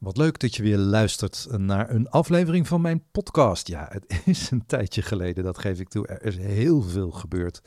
Wat 0.00 0.16
leuk 0.16 0.38
dat 0.38 0.56
je 0.56 0.62
weer 0.62 0.78
luistert 0.78 1.46
naar 1.50 1.90
een 1.90 2.08
aflevering 2.08 2.66
van 2.66 2.80
mijn 2.80 3.04
podcast. 3.10 3.68
Ja, 3.68 3.88
het 3.90 4.20
is 4.24 4.50
een 4.50 4.66
tijdje 4.66 5.02
geleden, 5.02 5.44
dat 5.44 5.58
geef 5.58 5.80
ik 5.80 5.88
toe. 5.88 6.06
Er 6.06 6.24
is 6.24 6.36
heel 6.36 6.82
veel 6.82 7.10
gebeurd. 7.10 7.62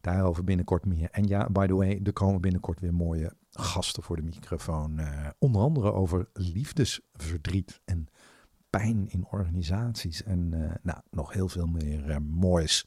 Daarover 0.00 0.44
binnenkort 0.44 0.86
meer. 0.86 1.08
En 1.10 1.26
ja, 1.26 1.48
by 1.50 1.66
the 1.66 1.74
way, 1.74 2.00
er 2.04 2.12
komen 2.12 2.40
binnenkort 2.40 2.80
weer 2.80 2.94
mooie 2.94 3.32
gasten 3.50 4.02
voor 4.02 4.16
de 4.16 4.22
microfoon. 4.22 5.00
Uh, 5.00 5.28
onder 5.38 5.62
andere 5.62 5.92
over 5.92 6.28
liefdesverdriet 6.32 7.80
en 7.84 8.06
pijn 8.70 9.08
in 9.08 9.26
organisaties. 9.30 10.22
En 10.22 10.50
uh, 10.54 10.70
nou, 10.82 10.98
nog 11.10 11.32
heel 11.32 11.48
veel 11.48 11.66
meer 11.66 12.08
uh, 12.08 12.16
moois. 12.20 12.84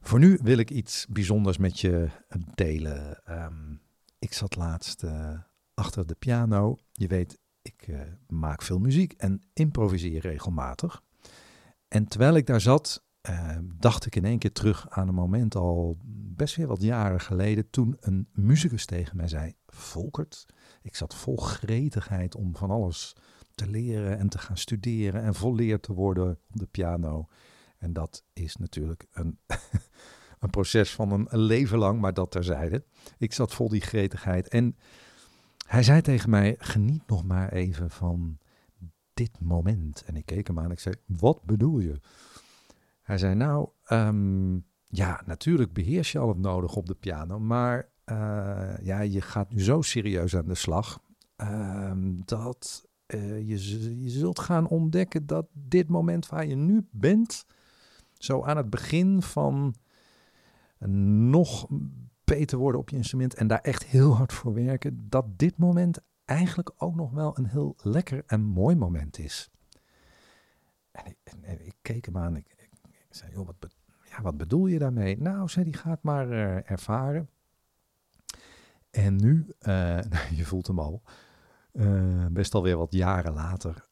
Voor 0.00 0.18
nu 0.18 0.38
wil 0.42 0.58
ik 0.58 0.70
iets 0.70 1.06
bijzonders 1.08 1.58
met 1.58 1.80
je 1.80 2.08
delen. 2.54 3.20
Um, 3.28 3.80
ik 4.18 4.32
zat 4.32 4.56
laatst 4.56 5.04
achter 5.78 6.06
de 6.06 6.14
piano. 6.14 6.76
Je 6.92 7.06
weet, 7.06 7.38
ik 7.62 7.86
uh, 7.86 8.00
maak 8.26 8.62
veel 8.62 8.78
muziek 8.78 9.12
en 9.12 9.42
improviseer 9.52 10.20
regelmatig. 10.20 11.02
En 11.88 12.08
terwijl 12.08 12.34
ik 12.34 12.46
daar 12.46 12.60
zat, 12.60 13.04
uh, 13.30 13.56
dacht 13.74 14.06
ik 14.06 14.16
in 14.16 14.24
één 14.24 14.38
keer 14.38 14.52
terug 14.52 14.90
aan 14.90 15.08
een 15.08 15.14
moment 15.14 15.54
al 15.54 15.98
best 16.36 16.56
weer 16.56 16.66
wat 16.66 16.82
jaren 16.82 17.20
geleden. 17.20 17.70
Toen 17.70 17.96
een 18.00 18.28
muzikus 18.32 18.86
tegen 18.86 19.16
mij 19.16 19.28
zei: 19.28 19.54
Volkert, 19.66 20.46
ik 20.82 20.96
zat 20.96 21.14
vol 21.14 21.36
gretigheid 21.36 22.34
om 22.34 22.56
van 22.56 22.70
alles 22.70 23.16
te 23.54 23.66
leren 23.66 24.18
en 24.18 24.28
te 24.28 24.38
gaan 24.38 24.56
studeren 24.56 25.22
en 25.22 25.34
volleerd 25.34 25.82
te 25.82 25.92
worden 25.92 26.30
op 26.30 26.58
de 26.58 26.66
piano. 26.66 27.28
En 27.78 27.92
dat 27.92 28.24
is 28.32 28.56
natuurlijk 28.56 29.06
een, 29.12 29.38
een 30.40 30.50
proces 30.50 30.94
van 30.94 31.12
een, 31.12 31.26
een 31.28 31.40
leven 31.40 31.78
lang, 31.78 32.00
maar 32.00 32.14
dat 32.14 32.30
terzijde. 32.30 32.84
Ik 33.18 33.32
zat 33.32 33.54
vol 33.54 33.68
die 33.68 33.80
gretigheid 33.80 34.48
en 34.48 34.76
hij 35.68 35.82
zei 35.82 36.00
tegen 36.00 36.30
mij: 36.30 36.54
geniet 36.58 37.02
nog 37.06 37.24
maar 37.24 37.52
even 37.52 37.90
van 37.90 38.38
dit 39.14 39.40
moment. 39.40 40.02
En 40.06 40.16
ik 40.16 40.26
keek 40.26 40.46
hem 40.46 40.58
aan 40.58 40.64
en 40.64 40.70
ik 40.70 40.80
zei: 40.80 40.94
Wat 41.06 41.42
bedoel 41.44 41.78
je? 41.78 42.00
Hij 43.02 43.18
zei: 43.18 43.34
Nou, 43.34 43.68
um, 43.88 44.66
ja, 44.86 45.22
natuurlijk 45.26 45.72
beheers 45.72 46.12
je 46.12 46.18
al 46.18 46.28
het 46.28 46.38
nodig 46.38 46.76
op 46.76 46.86
de 46.86 46.94
piano, 46.94 47.38
maar 47.38 47.88
uh, 48.06 48.78
ja, 48.82 49.00
je 49.00 49.20
gaat 49.20 49.52
nu 49.52 49.62
zo 49.62 49.82
serieus 49.82 50.36
aan 50.36 50.46
de 50.46 50.54
slag 50.54 51.00
um, 51.36 52.22
dat 52.24 52.88
uh, 53.06 53.48
je, 53.48 54.02
je 54.02 54.10
zult 54.10 54.38
gaan 54.38 54.68
ontdekken 54.68 55.26
dat 55.26 55.46
dit 55.52 55.88
moment 55.88 56.28
waar 56.28 56.46
je 56.46 56.56
nu 56.56 56.86
bent, 56.90 57.46
zo 58.18 58.42
aan 58.42 58.56
het 58.56 58.70
begin 58.70 59.22
van 59.22 59.74
nog 61.30 61.68
beter 62.28 62.58
worden 62.58 62.80
op 62.80 62.88
je 62.88 62.96
instrument 62.96 63.34
en 63.34 63.46
daar 63.46 63.60
echt 63.60 63.84
heel 63.84 64.16
hard 64.16 64.32
voor 64.32 64.54
werken, 64.54 65.06
dat 65.08 65.38
dit 65.38 65.58
moment 65.58 65.98
eigenlijk 66.24 66.72
ook 66.76 66.94
nog 66.94 67.10
wel 67.10 67.38
een 67.38 67.46
heel 67.46 67.76
lekker 67.82 68.22
en 68.26 68.42
mooi 68.42 68.76
moment 68.76 69.18
is. 69.18 69.50
En 70.90 71.06
ik, 71.06 71.60
ik 71.60 71.74
keek 71.82 72.04
hem 72.04 72.16
aan, 72.16 72.36
ik, 72.36 72.54
ik, 72.56 72.70
zei, 73.10 73.32
joh, 73.32 73.46
wat, 73.46 73.76
ja, 74.10 74.22
wat 74.22 74.36
bedoel 74.36 74.66
je 74.66 74.78
daarmee? 74.78 75.18
Nou, 75.20 75.48
zei 75.48 75.64
die 75.64 75.76
gaat 75.76 76.02
maar 76.02 76.28
uh, 76.28 76.70
ervaren. 76.70 77.28
En 78.90 79.16
nu, 79.16 79.46
uh, 79.60 80.00
je 80.38 80.44
voelt 80.44 80.66
hem 80.66 80.78
al, 80.78 81.02
uh, 81.72 82.26
best 82.26 82.54
alweer 82.54 82.76
wat 82.76 82.92
jaren 82.92 83.32
later, 83.32 83.86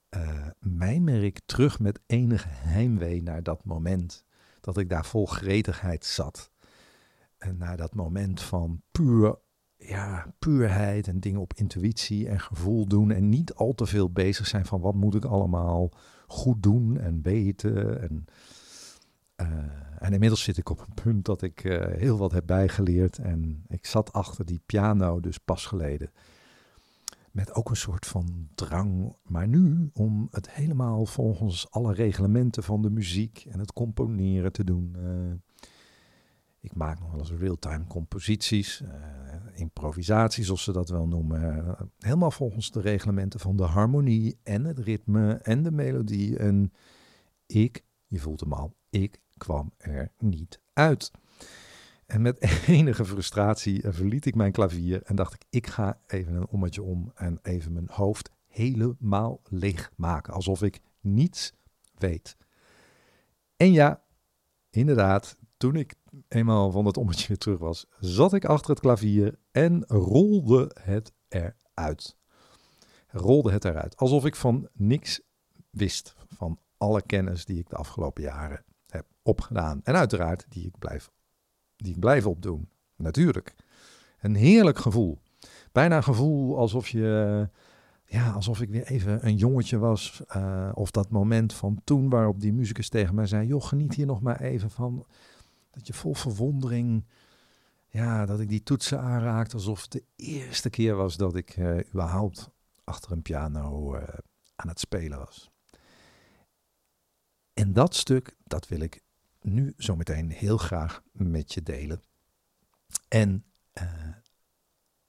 mijmer 0.58 1.24
ik 1.24 1.40
terug 1.46 1.78
met 1.78 2.00
enige 2.06 2.48
heimwee 2.48 3.22
naar 3.22 3.42
dat 3.42 3.64
moment 3.64 4.24
dat 4.60 4.78
ik 4.78 4.88
daar 4.88 5.04
vol 5.04 5.26
gretigheid 5.26 6.04
zat. 6.04 6.50
Naar 7.54 7.76
dat 7.76 7.94
moment 7.94 8.40
van 8.40 8.82
puur, 8.90 9.38
ja, 9.76 10.34
puurheid 10.38 11.08
en 11.08 11.20
dingen 11.20 11.40
op 11.40 11.54
intuïtie 11.54 12.28
en 12.28 12.40
gevoel 12.40 12.86
doen. 12.86 13.10
En 13.10 13.28
niet 13.28 13.54
al 13.54 13.74
te 13.74 13.86
veel 13.86 14.10
bezig 14.10 14.46
zijn 14.46 14.66
van 14.66 14.80
wat 14.80 14.94
moet 14.94 15.14
ik 15.14 15.24
allemaal 15.24 15.90
goed 16.26 16.62
doen 16.62 16.98
en 16.98 17.22
weten. 17.22 18.00
En, 18.00 18.24
uh, 19.36 19.46
en 19.98 20.12
inmiddels 20.12 20.42
zit 20.42 20.56
ik 20.56 20.70
op 20.70 20.80
een 20.80 20.94
punt 21.02 21.24
dat 21.24 21.42
ik 21.42 21.64
uh, 21.64 21.86
heel 21.86 22.18
wat 22.18 22.32
heb 22.32 22.46
bijgeleerd. 22.46 23.18
En 23.18 23.64
ik 23.68 23.86
zat 23.86 24.12
achter 24.12 24.44
die 24.44 24.60
piano 24.66 25.20
dus 25.20 25.38
pas 25.38 25.66
geleden. 25.66 26.10
Met 27.30 27.54
ook 27.54 27.70
een 27.70 27.76
soort 27.76 28.06
van 28.06 28.48
drang, 28.54 29.16
maar 29.22 29.48
nu 29.48 29.90
om 29.92 30.28
het 30.30 30.50
helemaal 30.50 31.06
volgens 31.06 31.70
alle 31.70 31.94
reglementen 31.94 32.62
van 32.62 32.82
de 32.82 32.90
muziek 32.90 33.46
en 33.50 33.58
het 33.58 33.72
componeren 33.72 34.52
te 34.52 34.64
doen. 34.64 34.96
Uh, 34.96 35.32
ik 36.66 36.74
maak 36.74 37.00
nog 37.00 37.10
wel 37.10 37.20
eens 37.20 37.32
real-time 37.32 37.86
composities, 37.86 38.80
uh, 38.80 38.88
improvisaties, 39.54 40.46
zoals 40.46 40.62
ze 40.62 40.72
dat 40.72 40.88
wel 40.88 41.08
noemen. 41.08 41.76
helemaal 41.98 42.30
volgens 42.30 42.70
de 42.70 42.80
reglementen 42.80 43.40
van 43.40 43.56
de 43.56 43.62
harmonie 43.62 44.38
en 44.42 44.64
het 44.64 44.78
ritme 44.78 45.32
en 45.32 45.62
de 45.62 45.70
melodie. 45.70 46.38
En 46.38 46.72
ik, 47.46 47.84
je 48.06 48.18
voelt 48.18 48.40
hem 48.40 48.52
al, 48.52 48.76
ik 48.90 49.20
kwam 49.36 49.72
er 49.76 50.12
niet 50.18 50.60
uit. 50.72 51.10
En 52.06 52.22
met 52.22 52.40
enige 52.66 53.04
frustratie 53.04 53.82
eh, 53.82 53.92
verliet 53.92 54.26
ik 54.26 54.34
mijn 54.34 54.52
klavier 54.52 55.02
en 55.02 55.16
dacht 55.16 55.34
ik, 55.34 55.44
ik 55.50 55.66
ga 55.66 56.00
even 56.06 56.34
een 56.34 56.48
ommetje 56.48 56.82
om 56.82 57.12
en 57.14 57.38
even 57.42 57.72
mijn 57.72 57.88
hoofd 57.90 58.30
helemaal 58.46 59.40
leeg 59.44 59.92
maken. 59.96 60.32
Alsof 60.32 60.62
ik 60.62 60.80
niets 61.00 61.52
weet. 61.94 62.36
En 63.56 63.72
ja, 63.72 64.02
inderdaad, 64.70 65.36
toen 65.56 65.76
ik 65.76 65.94
eenmaal 66.28 66.70
van 66.70 66.84
dat 66.84 66.96
ommetje 66.96 67.28
weer 67.28 67.38
terug 67.38 67.58
was, 67.58 67.86
zat 68.00 68.32
ik 68.32 68.44
achter 68.44 68.70
het 68.70 68.80
klavier 68.80 69.38
en 69.50 69.84
rolde 69.86 70.70
het 70.80 71.12
eruit. 71.28 72.16
Rolde 73.08 73.52
het 73.52 73.64
eruit. 73.64 73.96
Alsof 73.96 74.24
ik 74.24 74.36
van 74.36 74.68
niks 74.72 75.20
wist. 75.70 76.14
Van 76.28 76.58
alle 76.76 77.02
kennis 77.02 77.44
die 77.44 77.58
ik 77.58 77.68
de 77.68 77.76
afgelopen 77.76 78.22
jaren 78.22 78.64
heb 78.86 79.06
opgedaan. 79.22 79.80
En 79.82 79.94
uiteraard 79.94 80.46
die 80.48 80.66
ik 80.66 80.78
blijf, 80.78 81.10
die 81.76 81.92
ik 81.92 82.00
blijf 82.00 82.26
opdoen. 82.26 82.68
Natuurlijk. 82.96 83.54
Een 84.20 84.34
heerlijk 84.34 84.78
gevoel. 84.78 85.18
Bijna 85.72 85.96
een 85.96 86.02
gevoel 86.02 86.58
alsof 86.58 86.88
je. 86.88 87.48
Ja, 88.08 88.30
alsof 88.30 88.60
ik 88.60 88.68
weer 88.68 88.86
even 88.86 89.26
een 89.26 89.36
jongetje 89.36 89.78
was. 89.78 90.22
Uh, 90.36 90.70
of 90.74 90.90
dat 90.90 91.10
moment 91.10 91.52
van 91.52 91.80
toen 91.84 92.08
waarop 92.08 92.40
die 92.40 92.52
muzikus 92.52 92.88
tegen 92.88 93.14
mij 93.14 93.26
zei: 93.26 93.46
joh, 93.46 93.62
geniet 93.62 93.94
hier 93.94 94.06
nog 94.06 94.20
maar 94.20 94.40
even 94.40 94.70
van 94.70 95.06
dat 95.76 95.86
je 95.86 95.92
vol 95.92 96.14
verwondering, 96.14 97.04
ja, 97.88 98.26
dat 98.26 98.40
ik 98.40 98.48
die 98.48 98.62
toetsen 98.62 99.00
aanraakte 99.00 99.56
alsof 99.56 99.82
het 99.82 99.92
de 99.92 100.04
eerste 100.16 100.70
keer 100.70 100.94
was 100.94 101.16
dat 101.16 101.36
ik 101.36 101.56
uh, 101.56 101.78
überhaupt 101.78 102.50
achter 102.84 103.12
een 103.12 103.22
piano 103.22 103.96
uh, 103.96 104.02
aan 104.56 104.68
het 104.68 104.80
spelen 104.80 105.18
was. 105.18 105.50
En 107.54 107.72
dat 107.72 107.94
stuk, 107.94 108.36
dat 108.44 108.68
wil 108.68 108.80
ik 108.80 109.02
nu 109.40 109.74
zometeen 109.76 110.30
heel 110.30 110.56
graag 110.56 111.02
met 111.12 111.54
je 111.54 111.62
delen. 111.62 112.02
En 113.08 113.44
uh, 113.82 114.08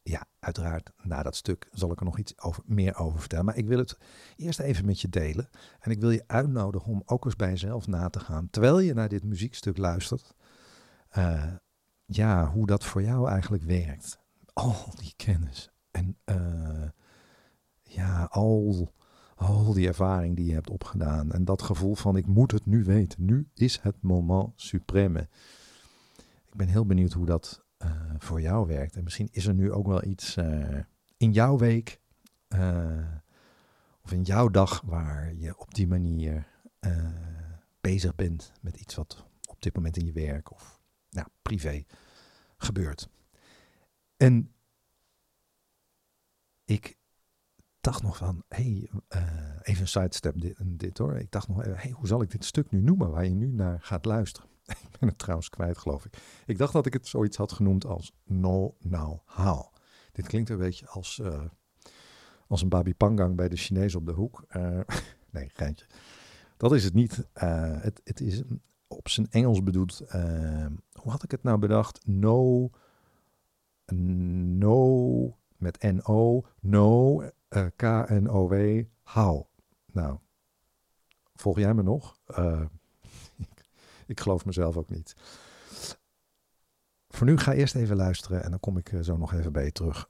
ja, 0.01 0.25
uiteraard, 0.39 0.91
na 1.03 1.23
dat 1.23 1.35
stuk 1.35 1.69
zal 1.71 1.91
ik 1.91 1.99
er 1.99 2.05
nog 2.05 2.17
iets 2.17 2.39
over, 2.39 2.63
meer 2.65 2.95
over 2.95 3.19
vertellen. 3.19 3.45
Maar 3.45 3.57
ik 3.57 3.67
wil 3.67 3.77
het 3.77 3.97
eerst 4.35 4.59
even 4.59 4.85
met 4.85 5.01
je 5.01 5.09
delen. 5.09 5.49
En 5.79 5.91
ik 5.91 5.99
wil 5.99 6.11
je 6.11 6.23
uitnodigen 6.27 6.91
om 6.91 7.01
ook 7.05 7.25
eens 7.25 7.35
bij 7.35 7.49
jezelf 7.49 7.87
na 7.87 8.09
te 8.09 8.19
gaan. 8.19 8.49
Terwijl 8.49 8.79
je 8.79 8.93
naar 8.93 9.09
dit 9.09 9.23
muziekstuk 9.23 9.77
luistert. 9.77 10.35
Uh, 11.17 11.53
ja, 12.05 12.51
hoe 12.51 12.65
dat 12.65 12.85
voor 12.85 13.03
jou 13.03 13.29
eigenlijk 13.29 13.63
werkt. 13.63 14.19
Al 14.53 14.93
die 14.95 15.13
kennis. 15.15 15.71
En 15.91 16.17
uh, 16.25 16.87
ja, 17.81 18.23
al, 18.23 18.93
al 19.35 19.73
die 19.73 19.87
ervaring 19.87 20.35
die 20.35 20.45
je 20.45 20.53
hebt 20.53 20.69
opgedaan. 20.69 21.31
En 21.31 21.45
dat 21.45 21.61
gevoel 21.61 21.95
van 21.95 22.17
ik 22.17 22.25
moet 22.25 22.51
het 22.51 22.65
nu 22.65 22.83
weten. 22.83 23.25
Nu 23.25 23.47
is 23.53 23.79
het 23.81 24.01
moment 24.01 24.51
supreme. 24.55 25.29
Ik 26.45 26.55
ben 26.55 26.67
heel 26.67 26.85
benieuwd 26.85 27.13
hoe 27.13 27.25
dat 27.25 27.63
uh, 27.83 27.91
voor 28.17 28.41
jou 28.41 28.67
werkt. 28.67 28.95
En 28.95 29.03
misschien 29.03 29.29
is 29.31 29.45
er 29.45 29.53
nu 29.53 29.71
ook 29.71 29.87
wel 29.87 30.03
iets 30.03 30.37
in 31.17 31.31
jouw 31.31 31.57
week 31.57 32.01
of 34.01 34.11
in 34.11 34.21
jouw 34.21 34.49
dag 34.49 34.81
waar 34.85 35.33
je 35.33 35.57
op 35.57 35.73
die 35.73 35.87
manier 35.87 36.47
bezig 37.81 38.15
bent 38.15 38.51
met 38.61 38.77
iets 38.77 38.95
wat 38.95 39.25
op 39.47 39.61
dit 39.61 39.75
moment 39.75 39.97
in 39.97 40.05
je 40.05 40.11
werk 40.11 40.51
of 40.51 40.76
nou, 41.17 41.29
privé 41.41 41.83
gebeurt. 42.57 43.09
En 44.17 44.53
ik 46.65 46.97
dacht 47.79 48.03
nog 48.03 48.17
van, 48.17 48.43
hey, 48.47 48.89
uh, 49.15 49.21
even 49.61 49.81
een 49.81 49.87
sidestep 49.87 50.41
dit, 50.41 50.57
dit 50.65 50.97
hoor. 50.97 51.17
Ik 51.17 51.31
dacht 51.31 51.47
nog, 51.47 51.63
hey, 51.63 51.91
hoe 51.91 52.07
zal 52.07 52.21
ik 52.21 52.31
dit 52.31 52.45
stuk 52.45 52.71
nu 52.71 52.81
noemen 52.81 53.11
waar 53.11 53.25
je 53.25 53.33
nu 53.33 53.51
naar 53.51 53.81
gaat 53.81 54.05
luisteren? 54.05 54.49
ik 54.91 54.99
ben 54.99 55.09
het 55.09 55.17
trouwens 55.17 55.49
kwijt, 55.49 55.77
geloof 55.77 56.05
ik. 56.05 56.17
Ik 56.45 56.57
dacht 56.57 56.73
dat 56.73 56.85
ik 56.85 56.93
het 56.93 57.07
zoiets 57.07 57.37
had 57.37 57.51
genoemd 57.51 57.85
als 57.85 58.13
No 58.23 58.75
Now 58.79 59.19
How. 59.25 59.73
Dit 60.11 60.27
klinkt 60.27 60.49
een 60.49 60.57
beetje 60.57 60.87
als, 60.87 61.19
uh, 61.21 61.43
als 62.47 62.61
een 62.61 62.69
babi 62.69 62.95
pangang 62.95 63.35
bij 63.35 63.49
de 63.49 63.55
Chinees 63.55 63.95
op 63.95 64.05
de 64.05 64.11
hoek. 64.11 64.45
Uh, 64.55 64.79
nee, 65.31 65.49
geintje. 65.53 65.85
Dat 66.57 66.73
is 66.73 66.83
het 66.83 66.93
niet. 66.93 67.27
het, 67.33 68.01
het 68.03 68.21
is 68.21 68.43
op 68.87 69.09
zijn 69.09 69.27
Engels 69.29 69.63
bedoeld, 69.63 70.01
uh, 70.15 70.65
hoe 70.91 71.11
had 71.11 71.23
ik 71.23 71.31
het 71.31 71.43
nou 71.43 71.57
bedacht? 71.57 72.07
No, 72.07 72.69
no 73.93 75.37
met 75.57 75.81
N-O, 75.81 76.43
no 76.59 77.21
Uh, 77.49 77.65
K-N-O-W, 77.75 78.83
how. 79.03 79.45
Nou, 79.91 80.17
volg 81.35 81.57
jij 81.57 81.73
me 81.73 81.83
nog? 81.83 82.17
Uh, 82.39 82.61
ik, 83.37 83.65
ik 84.05 84.19
geloof 84.19 84.45
mezelf 84.45 84.77
ook 84.77 84.89
niet. 84.89 85.15
Voor 87.07 87.27
nu 87.27 87.37
ga 87.37 87.53
eerst 87.53 87.75
even 87.75 87.95
luisteren 87.95 88.43
en 88.43 88.49
dan 88.49 88.59
kom 88.59 88.77
ik 88.77 88.93
zo 89.01 89.17
nog 89.17 89.33
even 89.33 89.51
bij 89.51 89.63
je 89.63 89.71
terug. 89.71 90.09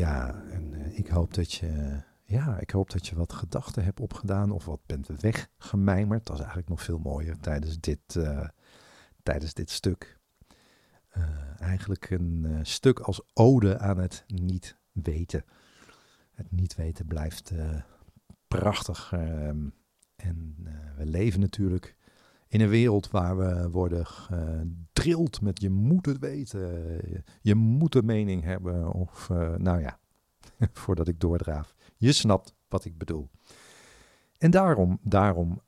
Ja, 0.00 0.42
en 0.50 0.74
eh, 0.74 0.98
ik 0.98 1.08
hoop 1.08 1.34
dat 1.34 1.52
je. 1.52 1.66
Eh, 1.66 1.98
ja, 2.24 2.58
ik 2.58 2.70
hoop 2.70 2.90
dat 2.90 3.06
je 3.06 3.14
wat 3.14 3.32
gedachten 3.32 3.84
hebt 3.84 4.00
opgedaan 4.00 4.50
of 4.50 4.64
wat 4.64 4.80
bent 4.86 5.06
weggemijmerd. 5.06 6.24
Dat 6.26 6.34
is 6.34 6.40
eigenlijk 6.40 6.68
nog 6.68 6.82
veel 6.82 6.98
mooier 6.98 7.38
tijdens 7.38 7.80
dit, 7.80 8.16
eh, 8.16 8.48
tijdens 9.22 9.54
dit 9.54 9.70
stuk. 9.70 10.18
Eigenlijk 11.58 12.10
een 12.10 12.58
stuk 12.62 12.98
als 13.00 13.22
ode 13.34 13.78
aan 13.78 13.98
het 13.98 14.24
niet 14.26 14.76
weten. 14.92 15.44
Het 16.42 16.52
niet 16.52 16.74
weten 16.74 17.06
blijft 17.06 17.52
prachtig. 18.48 19.12
Ehm, 19.12 19.68
en 20.16 20.56
we 20.96 21.06
leven 21.06 21.40
natuurlijk 21.40 21.96
in 22.48 22.60
een 22.60 22.68
wereld 22.68 23.10
waar 23.10 23.36
we 23.36 23.70
worden 23.70 24.06
gedrild 24.06 25.40
met 25.40 25.60
je 25.60 25.70
moet 25.70 26.06
het 26.06 26.18
weten, 26.18 27.00
je 27.40 27.54
moet 27.54 27.94
een 27.94 28.04
mening 28.04 28.42
hebben. 28.42 28.92
Of 28.92 29.28
nou 29.56 29.80
ja, 29.80 29.98
voordat 30.72 31.08
ik 31.08 31.20
doordraaf. 31.20 31.74
Je 31.96 32.12
snapt 32.12 32.54
wat 32.68 32.84
ik 32.84 32.98
bedoel. 32.98 33.30
En 34.38 34.50
daarom, 34.50 34.98
daarom 35.02 35.62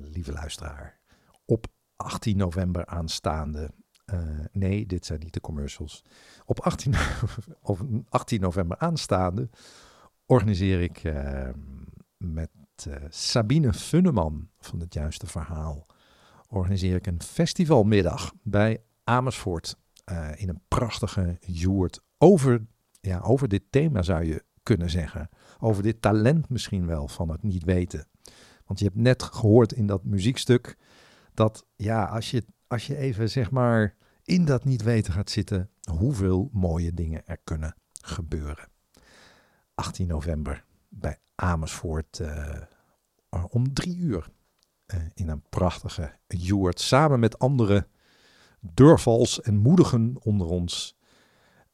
lieve 0.00 0.32
luisteraar, 0.32 0.98
op 1.44 1.66
18 1.96 2.36
november 2.36 2.86
aanstaande. 2.86 3.70
Uh, 4.12 4.20
nee, 4.52 4.86
dit 4.86 5.06
zijn 5.06 5.20
niet 5.20 5.32
de 5.32 5.40
commercials. 5.40 6.04
Op 6.44 6.60
18, 6.60 6.94
of 7.62 7.82
18 8.08 8.40
november 8.40 8.78
aanstaande 8.78 9.48
organiseer 10.26 10.82
ik 10.82 11.02
met 12.16 12.50
Sabine 13.08 13.72
Funneman 13.72 14.48
van 14.58 14.80
het 14.80 14.94
Juiste 14.94 15.26
Verhaal. 15.26 15.86
Organiseer 16.48 16.94
ik 16.94 17.06
een 17.06 17.22
festivalmiddag 17.22 18.32
bij 18.42 18.82
Amersfoort. 19.04 19.76
in 20.36 20.48
een 20.48 20.62
prachtige 20.68 21.36
joert 21.40 22.00
over 22.18 22.66
ja, 23.06 23.20
over 23.20 23.48
dit 23.48 23.62
thema 23.70 24.02
zou 24.02 24.24
je 24.24 24.44
kunnen 24.62 24.90
zeggen. 24.90 25.28
Over 25.58 25.82
dit 25.82 26.02
talent 26.02 26.48
misschien 26.48 26.86
wel 26.86 27.08
van 27.08 27.28
het 27.28 27.42
niet 27.42 27.64
weten. 27.64 28.06
Want 28.64 28.78
je 28.78 28.84
hebt 28.84 28.96
net 28.96 29.22
gehoord 29.22 29.72
in 29.72 29.86
dat 29.86 30.04
muziekstuk 30.04 30.76
dat 31.34 31.66
ja, 31.76 32.04
als 32.04 32.30
je, 32.30 32.44
als 32.66 32.86
je 32.86 32.96
even 32.96 33.30
zeg 33.30 33.50
maar 33.50 33.94
in 34.24 34.44
dat 34.44 34.64
niet 34.64 34.82
weten 34.82 35.12
gaat 35.12 35.30
zitten, 35.30 35.70
hoeveel 35.90 36.50
mooie 36.52 36.94
dingen 36.94 37.26
er 37.26 37.38
kunnen 37.44 37.76
gebeuren. 38.00 38.68
18 39.74 40.06
november 40.06 40.64
bij 40.88 41.18
Amersfoort 41.34 42.18
uh, 42.18 42.62
om 43.48 43.72
drie 43.72 43.96
uur 43.96 44.28
uh, 44.86 45.00
in 45.14 45.28
een 45.28 45.42
prachtige 45.48 46.12
joert 46.26 46.80
samen 46.80 47.20
met 47.20 47.38
andere 47.38 47.86
durvals 48.60 49.40
en 49.42 49.56
moedigen 49.56 50.16
onder 50.20 50.46
ons. 50.46 50.96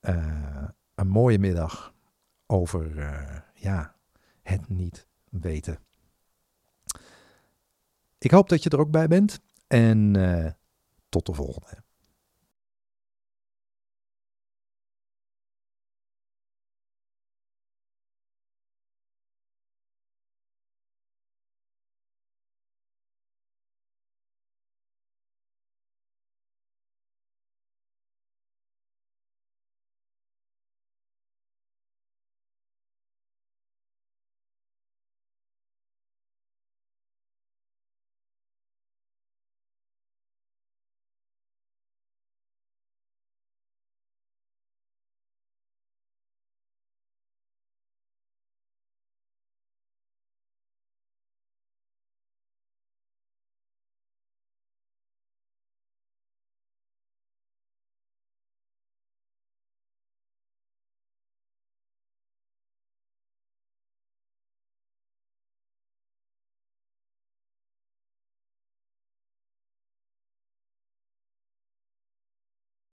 Uh, 0.00 0.68
een 0.94 1.08
mooie 1.08 1.38
middag 1.38 1.94
over 2.46 2.92
ja, 3.54 3.96
het 4.42 4.68
niet 4.68 5.06
weten. 5.30 5.78
Ik 8.18 8.30
hoop 8.30 8.48
dat 8.48 8.62
je 8.62 8.70
er 8.70 8.80
ook 8.80 8.90
bij 8.90 9.08
bent 9.08 9.40
en 9.66 10.16
tot 11.12 11.26
de 11.26 11.34
volgende. 11.34 11.81